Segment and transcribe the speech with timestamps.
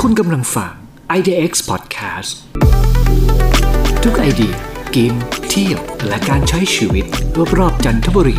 [0.00, 0.72] คุณกำลังฟัง
[1.18, 2.30] IDX Podcast
[4.04, 4.54] ทุกไอเดีย
[4.96, 5.12] กิน
[5.48, 7.04] เที่ยว และการใช้ชีวิต
[7.58, 8.38] รอบๆจันทบุรี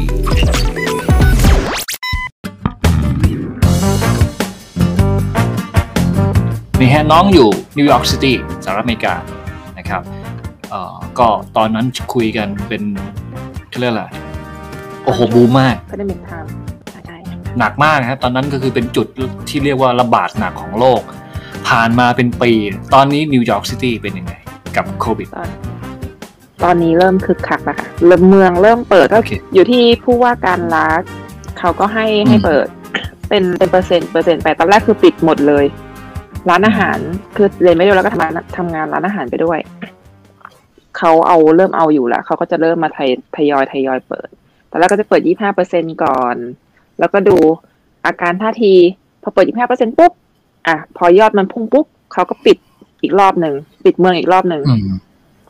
[6.80, 9.16] นี่ฮะน้องอยู่นิวยอร์กซิตี้สหรัฐอเมริกา
[9.78, 10.02] นะครับ
[10.70, 11.28] เอ่อก็
[11.58, 12.84] ตอนนั้นคุยกันเป็น
[13.70, 14.06] เขาเรียกอะไร
[15.04, 16.69] โอ้โหบูมมากก็ได้เป็นทางใช่
[17.58, 19.08] หนักมากครับตอนนั้นก็คือเป็นจุด
[19.50, 21.02] ที่เรียกว่าระบาดหนักของโลก
[21.68, 22.52] ผ่านมาเป็นปี
[22.94, 24.34] ตอนนี้นิวยอร์กซิตี้เป็นยังไง
[24.76, 25.50] กับโควิดตอน
[26.64, 31.02] ตอนนี้เริ่มคึกคักแล้วค่ะเริ่มเมืองเริ่มเปิดก็โอเคอยู่ที่ผู้ว่าการรัฐ
[31.60, 32.68] เขาก็ให้ให้เปิด
[33.30, 35.66] เป็นเป็นเปอร์เซ็นต์เปอร์เซ็นต์ไปตอนแรกคือปิดหมดเลย
[36.50, 36.98] ร้านอาหาร
[37.36, 39.60] คือเรียนไม่ได้แล้วก็ทำงานทำงานร้านอาหารไปด้วย
[40.98, 44.30] เขาเอาเริ่มเอาอยู่แล้วเขาก็จะเริ่มมาทยทยอยทยอยเปิด
[44.72, 46.36] ตอนแรกก็จะเปิดยี่ห้าเปอร์เซ็นต์ก่อน
[47.00, 47.36] แล้วก็ดู
[48.06, 48.74] อาการท่าที
[49.22, 50.12] พอเปิดยี่ห้าเปอร์เซ็นต์ปุ๊บ
[50.68, 52.58] อะ พอยอดมันพุ่งปุ๊บเขาก็ปิด
[53.02, 54.82] อีกรอบหนึ่ง ปิดเมืองอีกรอบหนึ่งอืม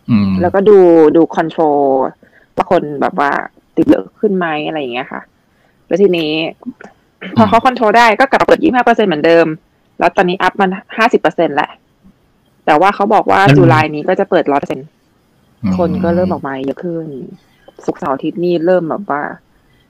[0.10, 0.78] อืมแล้วก็ดู
[1.16, 1.80] ดู control
[2.56, 3.32] ว่าคนแบบว่า
[3.76, 5.22] ติดเหลือขึ้นไหมอะไรอย่างเงี้ยค่ะ
[5.88, 6.32] แล้วทีนี้
[7.38, 9.46] พอเขา control ได้ก็กลับมาเปิดยี่ห้าเปอร์เซ็นต์เหมือนเดิม
[10.00, 11.70] แล้วตอนนี้ up มันห้าสิบเปอร์เซ็นต์แหละ
[12.66, 14.82] แต่ว่าเขาบอกว่าจุลายนี้ก็จะเปิดร้อยเปอร์เซ็นต์
[15.78, 17.08] คนก็เริ่มออกมาเยอะขึ้น
[17.86, 19.22] สุกร์เสาร์อาทิตย์นี่เริ่มแบบว่า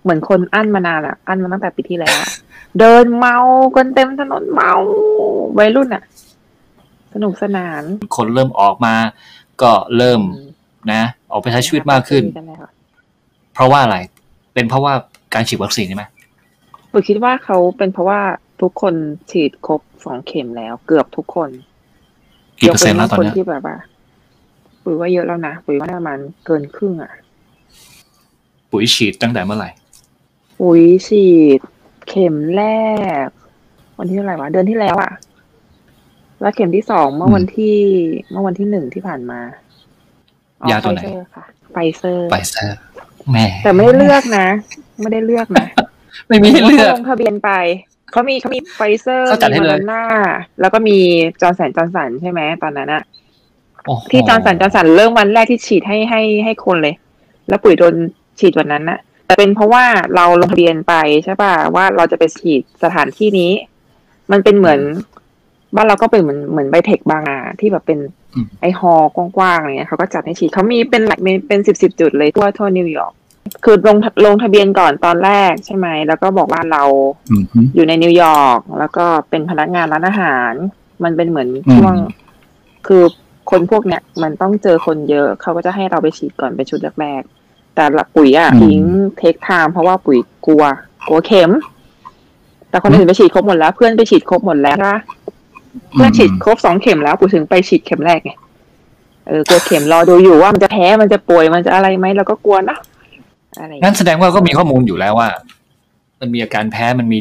[0.10, 2.30] เหมือนคนอั้นมานานอะอั้นมาตั้งแต่ปีที่แล้วอะ
[2.80, 3.38] เดินเมา
[3.76, 4.72] กันเต็มถนนเมา
[5.58, 6.04] วัยรุ่นอะ
[7.14, 7.84] สนุกสนาน
[8.16, 8.96] คนเริ่มออกมา
[9.62, 10.22] ก็เริ่ม
[10.92, 11.02] นะ
[11.32, 12.24] ออกไปใช้ชีวิตมากขึ้น
[13.54, 13.98] เพราะว่าอะไร
[14.54, 14.94] เป็นเพราะว่า
[15.34, 16.04] การฉีดวัคซีนใช่ไหม
[16.92, 18.22] ปุ๋ยคิดว่าเขาเป็นเพราะว่า
[18.62, 18.94] ทุกคน
[19.32, 21.50] ฉีดครบสองเข็มแล้วเกือบทุกคน
[22.60, 23.78] กี่เปอร์เซ็นต์แล้วตอนยกเนี้เว้ยคนที่แบบว่า
[24.84, 27.12] ปุ๋ยว่าเยอะแล้วนะปุ๋ยว่าประมาณเกินครึ่งอะ
[28.72, 29.70] ปุ๋ยฉีดตั้งแต่เมื่อไหร่
[30.60, 31.26] ปุ๋ยฉี
[31.58, 31.60] ด
[32.08, 32.64] เข็มแร
[33.26, 33.28] ก
[33.98, 35.12] วันที่เท่าไหร่วะเดือนที่แล้วอะ
[36.42, 37.78] แล้วเข็มที่สองเมื่อวันที่
[38.32, 39.40] เมื่อวันที่หนึ่งที่ผ่านมา
[40.62, 42.78] อ๋อยาตัวไหนไฟเซอร์ค่ะไฟเซอร์ไฟเซอร์
[43.32, 44.48] แม่แต่ไม่ได้เลือกนะ
[45.02, 45.68] ไม่ได้เลือกนะ
[46.28, 47.50] ไม่มีให้เลือกขาลงทะเบียนไป
[48.12, 50.04] เขามีเขามีไฟเซอร์เขาจัดให้มีโมเดอร์นา
[50.62, 50.98] แล้วก็มี
[51.42, 53.04] จอห์นสันจอห์นสันใช่ไหมตอนนั้นอะ
[53.86, 56.96] โอ้โหที่จอห์นสันจอร์นสันเริ่มวันแรกที่ฉีดให้ให้ให้คนเลย
[57.48, 57.96] แล้วปุ๋ยโดน
[58.40, 59.86] ฉีดวันนั้นนะ แต่เป็นเพราะว่า
[60.16, 63.52] เราลงทะเบียนไปใช่ป่ะว่าเราจะไปฉีดสถานที่นี้
[64.32, 64.80] มันเป็นเหมือน
[65.76, 68.00] บ้านเราก็เป็นเหมือนเหมือนไบเทคบางนาที่แบบเป็น
[68.36, 73.14] อืมไอ hall กว้างๆอะไรเงี้ยเขาก็จัดให้ฉีดเขามีเป็นหลักมีเป็นสิบสิบจุดเลยทั่วทั่วนิวยอร์ก
[73.64, 76.84] คือลงลงทะเบียนก่อนตอนแรกใช่ไหม แล้วก็บอกว่าเรา
[77.32, 80.54] อืมฮึอยู่ในนิวยอร์กแล้วก็เป็นพนักงานร้านอาหาร
[81.04, 81.96] มันเป็นเหมือนอืมช่วง
[82.88, 83.04] คือ
[83.52, 87.39] คนพวกเนี้ยมันต้องเจอคนเยอะเขาก็จะให้เราไปฉีดก่อนเป็นชุดแรกๆ
[87.80, 88.82] แต่ละปุ๋ยอะยัง
[89.18, 90.18] take time เพราะว่าปุ๋ย
[90.48, 90.64] กลัว
[91.08, 91.52] กลัวเข็ม
[92.70, 95.02] แต่คนอื่นไปฉีดครบหมดแล้ว เพื่อนไปฉีดครบหมดแล้วใช่ปะ
[95.94, 98.32] เพื่อนฉีดครบสองเข็มแล้วปุ๋ยถึงไปฉีดเข็มแรกไง
[99.28, 102.78] เออกลัวเข็มรอดูอยู่ว่ามันจะแพ้มันจะป่วยมันจะอะไรไหมเราก็กลัวนะ
[103.60, 105.30] อะไรอย่างเงี้ยงั้นแสดงว่าก็มีข้อมูลอยู่แล้วว่า
[106.20, 107.20] มันมีอาการแพ้มันมี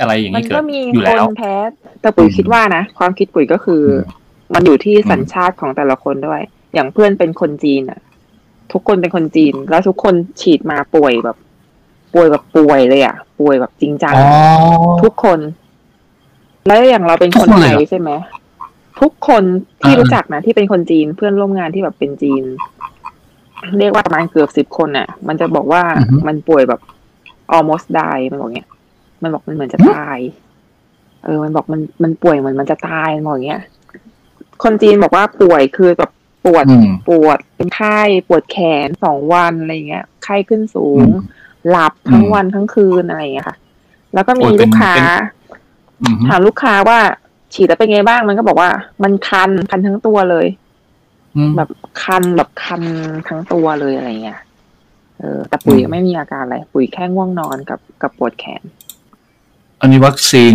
[0.00, 1.54] อะไรอย่างมันนี้เกิก็ดมีอยู่คแล้วนแพ้
[2.00, 4.00] แต่ปุ๋ยอืมคิดว่านะความคิดปุ๋ยก็คืออม
[4.54, 6.42] มันอยู่ที่อืมสัญชาติของแต่ละคนด้วย
[6.74, 8.00] อย่างเพื่อนเป็นคนจีนอะ
[8.72, 11.36] ทุกคนเป็นคนจีน แล้วทุกคนฉีดมาป่วยแบบ
[12.14, 14.28] ป่วยแบบป่วยเลยอะ ป่วยแบบจริงจังอ๋อ
[15.02, 15.38] ทุกคน
[16.66, 18.10] แล้วอย่างเราเป็นทุคกนคนไทเลยเหรยอใช่ไหม
[19.00, 19.42] ทุกคน
[19.80, 22.42] ที่อ่ารู้รู้จักนะที่เป็นคนจีนเพื่อนร่วมงานที่แบบเป็นจีน
[23.78, 25.82] เรียกว่าประมาณเกือบสิบคนอะ มันจะบอกว่า
[26.26, 26.80] มันป่วยแบบ
[27.56, 28.68] almost die มันบอกเงี้ย
[29.22, 30.18] มันบอกมันเหมือนจะตาย
[31.24, 33.62] เออ มันบอกมันมันป่วยเหมือนมันจะตายมันบอกอย่างเงี้ย
[34.62, 36.10] คนจีนบอกว่าป่วยคือแบบ
[36.44, 43.56] ปวดอืมปวดเป็นไข้ปวดแขนสองวันอะไรเงี้ยไข้ขึ้นสูงอืมหลับทั้งอืมวันทั้งคืนอะไรเงี้ยค่ะ
[44.14, 45.06] แล้วก็มีโอ้ยเป็นลูกค้าเป็น
[46.02, 46.98] อืมฮึถามลูกค้าว่า
[47.54, 48.70] ฉีดแล้วเป็นไงบ้างมันก็บอกว่า
[49.02, 50.46] มันคันคันทั้งตัวเลย
[51.36, 51.68] อืมแบบ
[52.02, 52.82] คันแบบคัน
[53.28, 54.40] ทั้งตัวเลยอะไรเงี้ย
[55.18, 58.62] เออแต่ปุ๋ยอืมไม่มีอาการอะไร ปุ๋ยแค่ง่วงนอนกับกับปวดแขน
[59.80, 60.54] อันนี้วัคซีน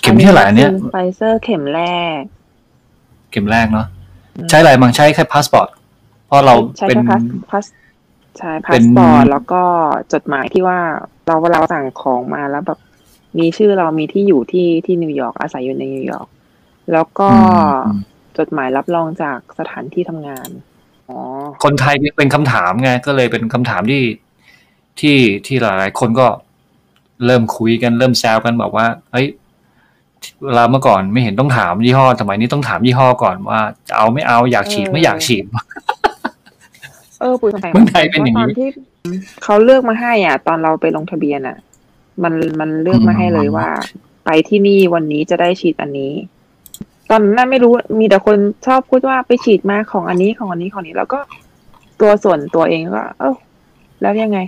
[0.00, 1.82] เข็มที่เท่าไหร่อันเนี้ยไฟเซอร์เข็มแร
[2.18, 2.20] ก
[3.30, 3.86] เข็มแรกเนาะ
[4.48, 5.68] ใช้อะไรบ้างใช้แค่พาสปอร์ต
[6.26, 7.64] เพราะเราใช่เป็นแค่พาสพาส
[8.38, 9.62] ใช่เป็นพาสปอร์ตแล้วก็
[10.12, 10.78] จดหมายที่ว่า
[11.26, 12.78] เราเราสั่งของมาแล้วแบบ
[13.38, 16.28] มีชื่อเรามีที่อยู่ที่ที่นิวยอร์กอาศัยอยู่ในนิวยอร์ก
[16.92, 17.36] แล้วก็อื
[17.90, 17.98] ม
[18.38, 20.48] จดหมายรับรองจากสถานที่ทำงาน
[21.08, 21.18] อ๋อ
[21.64, 24.02] คนไทยเป็นคำถามไงก็เลยเป็นคำถามที่
[25.00, 25.16] ที่
[25.46, 26.26] ที่หลายๆคนก็
[27.26, 29.26] เริ่มคุยกันเริ่มแซวกันบอกว่าเฮ้ย
[30.44, 35.44] เวลาเมื่อก่อนไม่เห็นต้องถามยี่ห้อสมัยนี้ต้องถามยี่ห้อก่อนว่าจะเอาไม่เอาอยากฉีดไม่อยากฉีด
[37.20, 38.68] เออปุ๋ยสงสัยเมืองไทยเป็นอย่างนี้ตอนที่
[39.42, 41.56] เขาเลือกมาให้อะ ตอนเราไปลงทะเบียนอะ
[42.22, 43.68] มันมันเลือกมาให้เลยว่า
[44.24, 46.12] ไปที่นี่วันนี้จะได้ฉีดอันนี้
[47.10, 51.20] ตอนนั้นไม่รู้มีแต่คนชอบพูดว่าไปฉีดมาของอันนี้ของอันนี้ของอันนี้แล้วก็
[52.00, 53.36] ตัวส่วนตัวเองก็ เออ
[54.02, 54.38] แล้วยังไง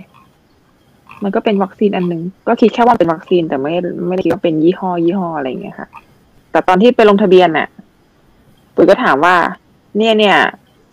[1.23, 3.73] มันก็เป็นวัคซีนอันหนึ่งก็คิดแค่ว่าเป็นวัคซีนแต่ไม่
[4.07, 5.87] ไม่ได้คิดว่าเป็นยี่ห้อยี่ห้ออะไรอย่างเงี้ยค่ะ
[6.51, 7.67] แต่ตอนที่ไปลงทะเบียนน่ะ
[8.75, 9.35] ปุ๋ยก็ถามว่า
[9.97, 10.37] เนี่ยเนี่ย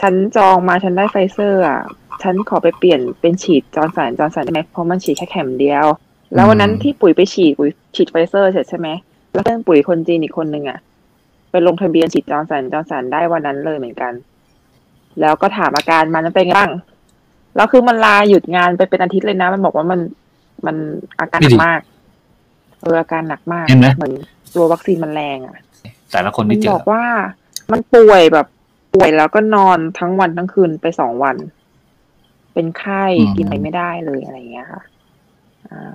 [0.01, 1.81] ฉันจองมาฉันได้ไฟเซอร์อะ
[2.23, 5.87] ฉันขอไปเปลี่ยนเป็นฉีดจอห์นสันจอห์นสันได้ไหมเพราะมันฉีดแค่เข็มเดียว
[6.35, 8.89] แล้ววันนั้นที่ปุ๋ยไปฉีดปุ๋ยฉีดไฟเซอร์เสร็จใช่ไหม
[9.33, 10.79] แล้วเพื่อนปุ๋ยคนจีนอีกคนนึงอะ
[11.51, 14.13] ไปลงทะเบียนฉีดจอห์นสันจอร์นสันได้วันนั้นเลยเหมือนกัน
[15.21, 16.73] แล้วก็ถามอาการมันเป็นไงบ้าง
[17.57, 20.01] แล้วคือมันลาหยุดงานไปเป็นอาทิตย์เลยนะ มันบอกว่ามัน
[20.67, 20.77] มัน
[21.21, 21.81] อาการหนักมาก
[22.83, 24.13] เอออาการหนักมากเห็นไหมเหมือน
[24.55, 25.57] ตัววัคซีนมันแรงอะ
[26.13, 27.05] แต่ละคนมันที่เจบออกว่า
[27.71, 28.47] มันป่วยแบบ
[28.95, 31.37] ป่วยแล้วก็นอนทั้งวันทั้งคืนไปสองวัน
[32.55, 33.05] เป็นไข้
[33.37, 34.83] กินอะไรไม่ได้เลยอะไรอย่างเงี้ยค่ะ
[35.71, 35.93] อ่า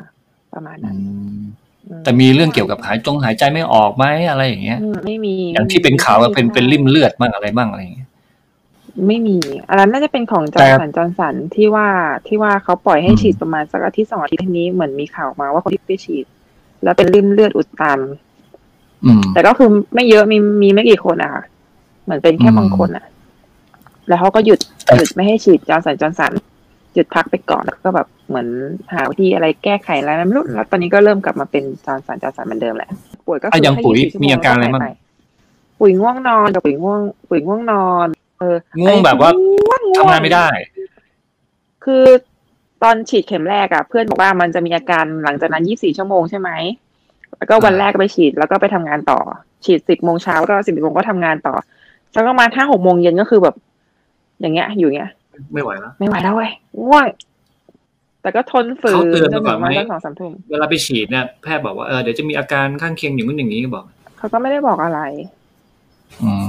[0.54, 0.98] ประมาณอืนั้น
[1.38, 1.44] ม
[1.88, 8.05] อืมแต่มีเรื่องเกี่ยวกับหายจงหายใจไม่ออกไหมอะไรอย่างเงี้ยอืมไม่มีอย่างที่เป็นข่าวว่าเป็นเป็นริ่มเลือดบ้างอะไรบ้างอะไรอย่างเงี้ย
[9.08, 9.38] ไม่มี
[9.70, 11.88] อันนั้นน่าจะเป็นของจอแต่ร์นสันจอร์นสันที่ว่า
[12.28, 16.26] ที่ว่าเขาปล่อยให้อืมฉีดประมาณสักอาทิตย์สองอาทิตย์ทีนี้เหมือนมีข่าวมาว่าคนที่ไปฉีด
[16.84, 18.00] แล้วเป็นลิ่มเลือดอุดตัน
[19.06, 21.44] อืมแต่ก็คือไม่เยอะมีมีไม่กี่คนอะค่ะ
[22.04, 23.06] เหมือนเป็นแค่อืมบางคนอะ
[24.08, 26.32] แล้วเขาก็หยุดแต่หยุดไม่ให้ฉีดจอห์นสันจอห์นสัน
[26.94, 28.48] หยุดพักไปก่อนแล้วก็แบบเหมือน
[28.94, 32.90] หาวิธีอะไรแก้ไขอะไรไม่รู้แล้วตอนนี้ก็เริ่มกลับมาเป็นจอห์นสันจอห์นสันเหมือนเดิมแหละ
[33.26, 34.98] ปุ๋ยก็อะคืออย่างแค่ปุ๋ย24ชั่วโมงมีอาการอะไรแล้วบ้างหยป
[35.80, 37.00] ปุ๋ยง่วงนอนกับปุ๋ยง่วง
[37.30, 39.32] ปุ๋ยง่วงนอนเออง่วงแบบว่า
[39.66, 40.48] ง่วทำงานไม่ได้
[41.84, 42.06] คือ
[42.84, 46.50] ตอนฉีดเข็มแรกอะเพื่อนบอกว่ามันจะมีอาการหลังจากนั้น24ชั่วโมงใช่ไหม
[47.38, 49.20] แล้วก็วันอ่าแรกก็ไปฉีดแล้วก็ไปทำงานต่อ
[49.66, 51.56] ฉีด10โมงเช้าก็10โมงก็ทำงานต่อ
[52.14, 53.56] แล้วก็มาถ้า6โมงเย็นก็คือแบบ
[54.40, 55.12] อย่างเงี้ย อยู่อย่างเงี้ย
[55.54, 56.52] ไม่ไหวแล้วไม่ไหวแล้วเว้ย
[56.86, 57.08] ง่วง
[58.22, 63.86] แต่ก็ทนฝืนเขาเตือนจมานก่ถึอนงไหมวันละสองสามทุ่มเวลาไปฉีดเนี่ยแพทย์บอกว่าเออเดี๋ยวจะมีอาการข้างเคียงอย่างนู้นอย่างนี้ก็บอก
[64.18, 65.45] เขาก็ไม่ได้บอกอะไรอืม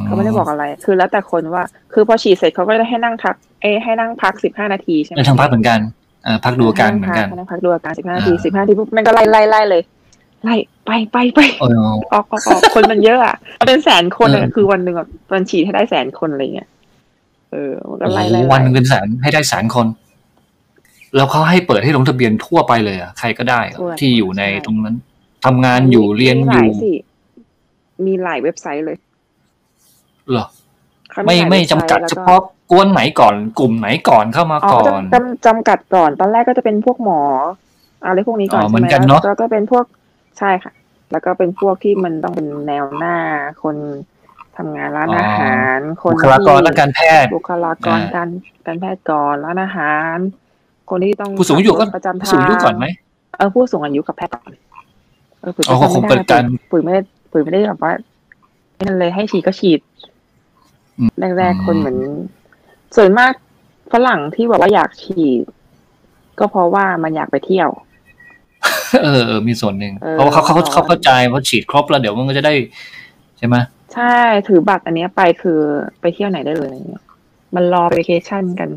[0.05, 5.79] เขาไม่ได้บอกอะไร คือแล้วแต่คนว่า คือพอฉีดเสร็จเขาก็จะให้นั่งพักเอยให้นั่งพักสิบห้านาทีใช่ไหมในทางพักเหมือนกัน
[6.27, 9.83] อ่าพักดูอาการเหมือนกันให้นั่งพักดูอาการสิบห้านาทีอ่าสิบห้านาทีปุ๊บมันก็ไล่ไล่ไล่เลย
[10.45, 10.55] ไล่
[10.87, 11.79] ไปไปไปเออ
[12.13, 16.69] ออกออกออกคนมันเยอะอะมันเป็นแสนคนเลยเออคือวันหนึ่งแบบมันฉีดให้ได้แสนคนอะไรเงี้ย
[17.53, 19.87] เออมันก็โอ้ไล่โหไล่วันหนึงไล่เป็นแสนให้ได้แสนคน
[21.17, 24.97] แล้วเขาให้เปิดให้ลงทะเบียนทั่วไปเลยอะใครก็ได้เหรอที่อยู่ในตรงนั้น
[25.45, 26.93] ทำงานอยู่เรียนมีอหลายู่สิ
[28.07, 28.97] มีหลายเว็บไซต์เลย
[30.31, 30.47] เหรอ
[31.11, 32.41] เขาไม่หลายไม่ว็บซจำต์กัดแล้วเฉพาะ
[32.71, 37.21] กวนไหนก่อน กลุ่มไหนก่อนเข้ามาอ๋อก่อจะนจำจำกัดก่อน ตอนแรกก็จะเป็นพวกหมอ
[38.05, 39.85] อะไรพวกนี้ก่อนอ๋อใช่ไหมเหมือนกันเนอะแล้วก็เป็นพวก
[40.39, 40.73] ใช่ค่ะ
[41.13, 43.17] แล้วก็เป็นพวกที่มันต้องเป็นแนวหน้า
[43.63, 43.77] คน
[44.57, 48.29] ทำงานร้านอาหาร คนบุคลากรที่ทางการแพทย์บุคลากรอ่าการ
[48.67, 50.17] การแพทย์ก่อนร้านอาหาร
[50.91, 52.87] คนที่ต้องผู้สูงอายุก็ขับรถประจำผู้ทางสูงอายุก่อนไหม
[53.37, 54.53] เออผู้สูงอายุกับแพทย์ก่อน
[55.41, 57.01] เออปุ๋ยอ๋อจำคงไม่เปิได้ดการปุ๋ยไม่ได้
[57.33, 57.93] ปุ๋ยไม่ได้แบบว่า
[58.81, 59.86] นั่นเลยให้ฉีดก็ฉีดอืม
[61.39, 61.99] แรกๆคนเหมือน
[62.97, 63.33] ส่วนมาก
[63.93, 65.43] ฝรั่งที่บอกว่าอยากฉีด
[66.39, 67.71] ก็เพราะว่ามันอยากไปเที่ยว
[69.03, 72.55] เออเออมีส่วนหนึ่งเออเพราะว่าเขาเขาเขาเข้าใจเพราะฉีดครบแล้วเดี๋ยวมันก็จะได้
[73.39, 73.57] ใช่ไหม
[73.95, 74.17] ใช่
[74.49, 75.61] ถือบัตรอันเนี้ยไปคือ
[76.01, 77.05] ไปเที่ยวไหนได้เลยอะไรเงี้ย
[77.55, 78.71] มันรอ vacation กัน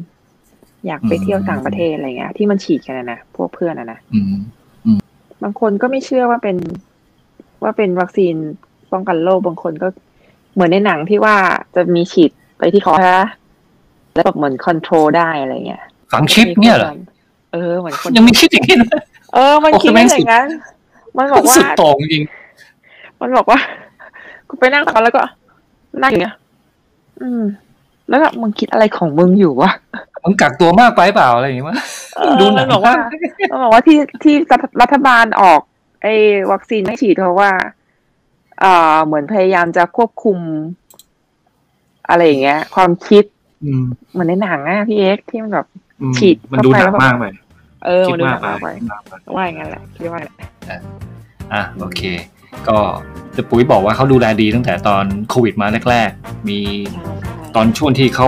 [0.88, 5.00] อยากไปเที่ยวต่างประเทศอะไรเงี้ยที่มันฉีดกันนะนะพวกเพื่อนอะนะอืม
[5.44, 6.57] บางคนก็ไม่เชื่อว่าเป็น
[7.63, 8.36] ว่าเป็นวัคซีน
[8.92, 9.88] ป้องกันโรคบางคนก็
[10.59, 11.35] เหมือนในหนังที่ว่า
[11.75, 13.28] จะมีฉีดไปที่คอนะ
[14.13, 16.94] แล้วแบบเหมือน control ได้อะไรเงี้ยฝังชิปเนี่ยเหรอ
[17.54, 18.92] เออเหมือนคนยังมีคิดอย่างนี้นะ
[19.33, 20.47] เออ มันโอ้คิดแม่ว่างอย่างนั้น
[21.18, 22.23] มันบอกว่าสุดโต่งจริง
[23.21, 23.59] มันบอกว่า
[24.49, 25.23] กูไปนั่งฟังแล้วก็
[26.04, 26.35] นั่งอย่างเงี้ย
[27.21, 27.44] อืม
[28.09, 29.71] แล้วก็มึงคิดอะไรของมึงอยู่วะ
[30.23, 31.80] มึงกักตัวมากไปเปล่าอะไรอย่างงี้มั้ย
[32.18, 32.95] เออดูหนัมันงบอกว่า
[33.51, 34.35] มันบอกว่าที่ที่
[34.81, 35.61] รัฐบาลออก
[36.04, 36.13] ไอ้
[36.51, 37.49] วัคซีนไม่ฉีดเพราะว่า
[38.63, 40.37] อ่าเหมือนพยายามจะควบคุม
[42.09, 43.23] อะไรอย่างเงี้ย ความคิด
[43.66, 45.68] อืมเหมือนในหนังอะพี่เอ็กซ์ที่มันแบบ
[46.01, 47.25] อืมฉีดมันดูหเข้านักไปแล้วแบบมากไป
[47.85, 50.80] เออคิดมันดูหมานักกไปมากไปว่าอย่างนั้นแหละคิดว่าอย่างนั้นแหละ
[51.54, 52.01] อะโอเค
[52.68, 52.78] ก็
[53.33, 56.59] แต่ปุ๋ยบอกว่าเขาดูแลดีตั้งแต่ตอนโควิดมาแรก ๆ มี
[56.94, 58.28] ใช่ใช่ตอนช่วงที่เขา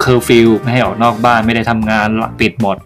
[0.00, 2.08] เคอร์ฟิวไม่ให้ออกนอกบ้านไม่ได้ทำงาน
[2.40, 2.76] ปิดหมด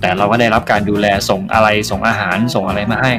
[0.00, 3.12] แต่เราก็ได้รับการดูแลส่งอะไรส่งอาหารส่งอะไรมาให้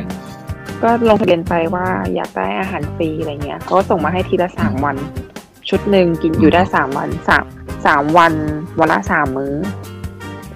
[0.83, 4.95] ก็ลงทะเบียนไปว่าอยากได้อาหารฟรีอะไรเงี้ยเขาก็ส่งมาให้ทีละสามวัน
[5.69, 7.45] ชุดหนึ่งกินอยู่ได้สามวันสาม
[7.85, 8.33] สามวัน
[8.79, 9.55] วันละสามมื้อ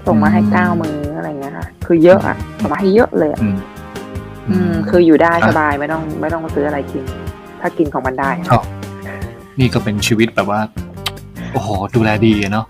[0.06, 3.58] ส่งมาให้อืมเก้ามื้ออะไรเงี้ยค่ะ คือเยอะอะส่งมาให้เยอะเลยอะอืม
[4.50, 7.04] อืม คืออยู่ได้อะสบายไม่ต้อง ไม่ต้องซื้ออะไรกิน
[7.62, 8.64] ถ้ากินของมันได้อ้าว
[9.60, 10.60] นี่ก็เป็นชีวิตแบบว่า
[11.52, 12.66] โอ้โหดูแลดีอะเนาะ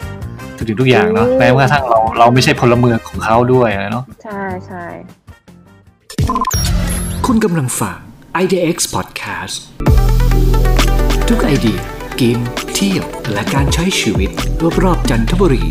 [0.57, 4.85] ทุกสิ่งทุกอย่างเนาะแม้ว่ากระทั่งเราเราไม่ใช่พลเมืองของเขาด้วยอะเนาะใช่ใช่
[7.25, 7.97] คุณกำลังฟัง
[8.43, 9.55] IDX Podcast
[11.27, 11.79] ทุกไอเดีย
[12.17, 12.39] เกม
[12.73, 14.29] เที่ยว และการใช้ชีวิต
[14.83, 15.63] รอบๆจันทบุรี